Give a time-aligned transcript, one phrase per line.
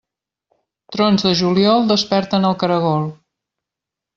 [0.95, 3.07] Trons de juliol desperten el caragol.